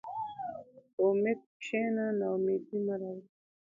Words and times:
په 0.93 1.01
امید 1.09 1.39
کښېنه، 1.61 2.05
ناامیدي 2.19 2.77
مه 2.85 2.95
راوړه. 3.01 3.23